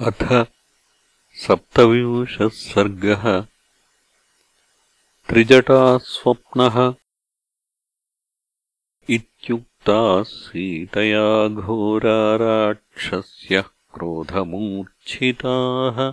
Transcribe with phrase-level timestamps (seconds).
[0.00, 0.46] अथ
[1.34, 3.46] सप्तविंशः सर्गः।
[5.28, 6.94] त्रिजटास्वप्नः
[9.10, 16.12] इत्युक्ता सीतया घोराराक्षस्यः क्रोधमूर्च्छिताः।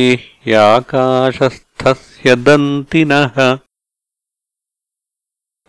[0.47, 3.37] ह्याकाशस्थस्य दन्तिनः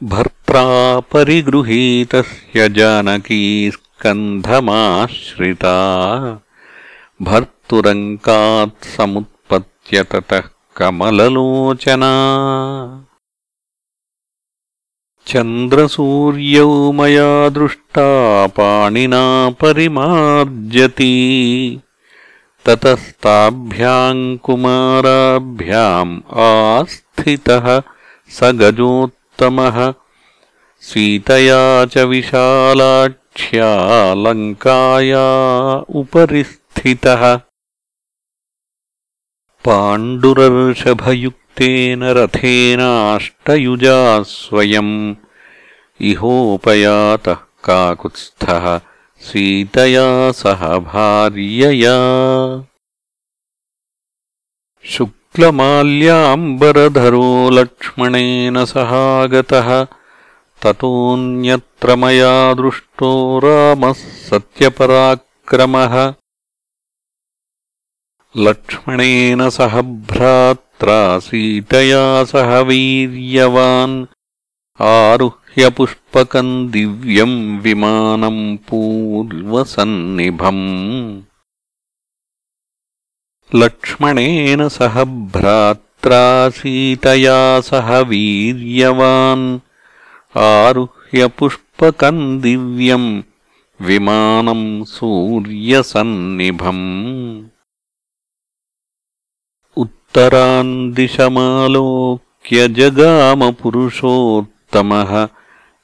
[0.04, 4.62] भर्त्रा परिगृहीतस्य जानकी स्कन्धमाश्रिता।
[8.84, 10.44] समुत्पत्य ततः
[10.76, 12.12] कमललोचना।
[15.28, 21.10] चन्द्रसूर्यौ मया दृष्टा पाणिना परिमार्जति।
[22.66, 27.82] ततस्ताभ्याम् कुमाराभ्याम् आस्थितः
[28.30, 29.19] स गजोत्
[30.82, 35.26] सीतया च विशालाक्ष्या लङ्काया
[35.90, 37.40] उपरि स्थितः
[39.66, 45.16] पाण्डुरर्षभयुक्तेन रथेनाष्टयुजा स्वयम्।
[46.02, 48.82] इहोपयातः काकुत्स्थः।
[49.22, 51.98] सीतया सह भार्यया
[55.40, 59.70] शुक्लमाल्याम्बरधरो लक्ष्मणेन सहागतः
[60.64, 63.12] ततोऽन्यत्र मया दृष्टो
[63.44, 63.94] रामः
[64.30, 65.96] सत्यपराक्रमः।
[68.38, 69.82] लक्ष्मणेन सह
[70.12, 74.06] भ्रात्रा सीतया सह वीर्यवान्
[74.82, 80.64] आरुह्य पुष्पकम् दिव्यम् विमानम् पूर्वसन्निभम्
[83.56, 85.04] लक्ष्मणेन सह
[85.34, 87.38] भ्रात्रा सीतया
[87.70, 89.46] सह वीर्यवान्
[90.40, 93.08] आरुह्य पुष्पकम् दिव्यम्
[93.80, 96.84] विमानम् सूर्यसन्निभम्
[99.84, 103.52] उत्तरान् दिशमालोक्य जगामपुरुषोत्तमः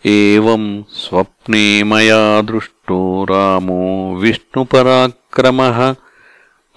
[0.06, 0.70] एवम्
[1.02, 3.00] स्वप्ने मया दृष्टो
[3.32, 3.84] रामो
[4.22, 5.80] विष्णुपराक्रमः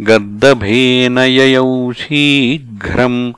[0.00, 3.32] गर्दभेन ययौ शीघ्रम्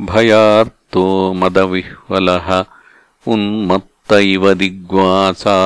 [0.00, 2.64] भयार्तो मदविह्वलः
[3.28, 5.58] उन्मत् इव दिग्वासा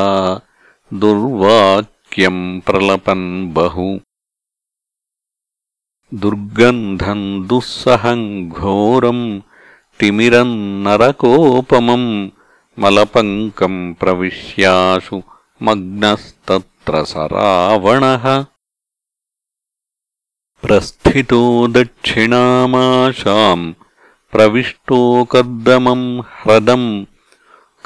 [0.94, 3.98] दुर्वाक्यम् प्रलपन् बहु।
[6.14, 9.40] दुर्गन्धम् दुःसहम् घोरम्
[10.00, 10.54] तिमिरम्
[10.84, 12.08] नरकोपमम्
[12.82, 15.16] मलपङ्कम् प्रविश्याशु
[15.66, 18.26] मग्नस्तत्र स रावणः
[20.64, 21.40] प्रस्थितो
[21.76, 23.66] दक्षिणामाशाम्
[24.32, 25.00] प्रविष्टो
[25.32, 26.06] कर्दमम्
[26.38, 26.88] ह्रदम्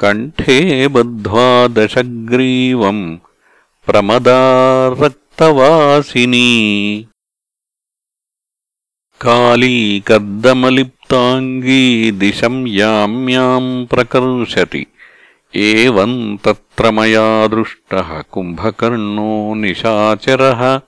[0.03, 0.59] कण्ठे
[0.95, 3.03] बद्ध्वा दशग्रीवम्
[3.87, 4.39] प्रमदा
[5.01, 6.47] रक्तवासिनी
[11.11, 14.85] कालीकर्दमलिप्ताङ्गी दिशम् याम्याम् प्रकर्षति।
[15.55, 20.81] एवम् तत्र मया दृष्टः कुम्भकर्णो निशाचरः।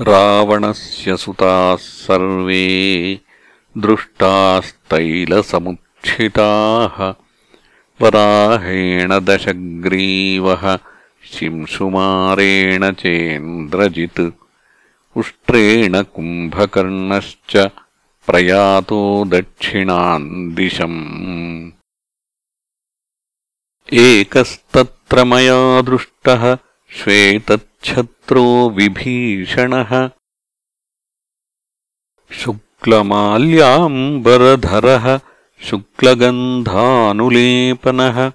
[0.00, 3.20] रावणस्य सुताः सर्वे
[3.78, 7.14] दृष्टास्तैलसमुत् क्षिताः
[8.00, 10.78] वराहेण दशग्रीवः
[11.32, 14.30] शिंशुमारेण चेन्द्रजित्।
[15.16, 17.70] उष्ट्रेण कुम्भकर्णश्च
[18.30, 21.70] प्रयातो दक्षिणान् दिशम्।
[23.92, 26.58] एकस्तत्र मया दृष्टः
[26.90, 30.10] श्वेतच्छत्रो विभीषणः।
[32.32, 35.20] शुक्लमाल्याम्बरधरः
[35.70, 38.32] शुक्लगन्धानुलेपनः।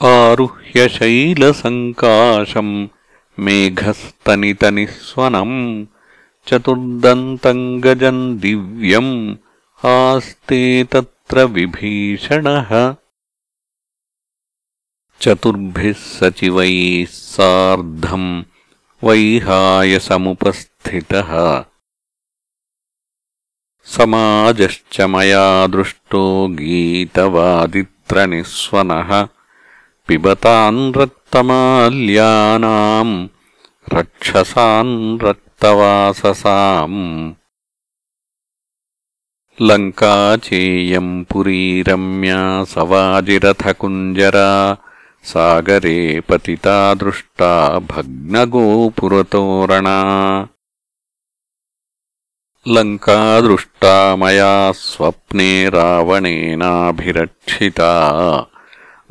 [0.05, 2.89] आरुह्य शैलसङ्काशम्
[3.39, 5.87] मेघस्तनितनिःस्वनम्
[6.49, 9.37] चतुर्दन्तम् गजम् दिव्यम्
[9.87, 12.97] आस्ते तत्र विभीषणः।
[15.21, 18.43] चतुर्भिः सचिवैः सार्धम्
[19.05, 21.65] वैहायसमुपस्थितः।
[23.85, 29.29] समाजश्च मया दृष्टो गीतवादित्रनिःस्वनः
[30.13, 31.51] పిబతాన్ రక్తమాల్యానాం
[33.87, 34.93] రక్షసాన్
[35.23, 36.95] రక్తవాససాం
[39.59, 40.13] లంకా
[40.47, 42.41] చేయం పురీ రమ్యా
[42.75, 44.51] సవాజిరథకుంజరా
[45.25, 47.51] సాగరే పతితా దృష్టా
[47.91, 48.69] భగ్నగోపురతోరణా
[52.67, 54.53] లంకా దృష్టా మయా
[54.83, 56.33] స్వప్నే రావణేనాభిరక్షితా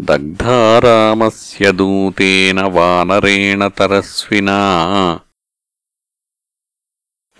[0.01, 5.19] దగ్ధారామస్య దూతేన వానరేణ తరస్వినా.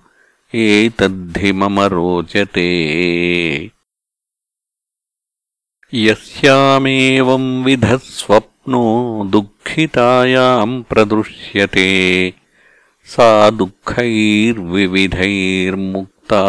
[0.56, 2.70] एतद्धि मम रोचते।
[5.94, 7.68] यस्यामेवम्
[8.62, 12.34] स्वप्नो दुःखितायाम् प्रदृश्यते।
[13.06, 16.44] सा दुःखैर्विविधैर्मुक्ता।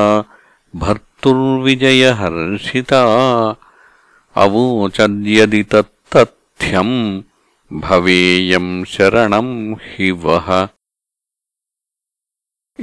[0.82, 3.02] भर्तुर्विजयहर्षिता
[4.44, 6.96] अवोचद्यदि तत्तथ्यम्
[7.70, 9.52] भवेयम् शरणम्
[9.84, 10.48] हि वः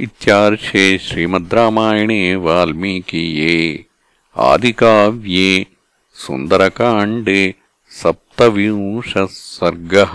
[0.06, 3.58] इत्यार्षे श्रीमद्रामायणे वाल्मीकीये
[4.36, 5.50] आदिकाव्ये
[6.24, 7.42] सुन्दरकाण्डे
[8.02, 10.14] सप्तविंशः सर्गः